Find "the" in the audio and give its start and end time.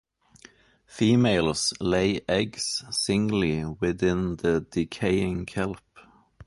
4.37-4.65